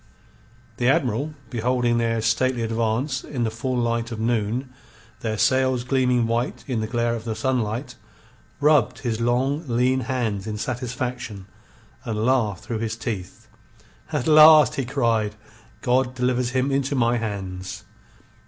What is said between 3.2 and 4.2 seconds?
in the full light of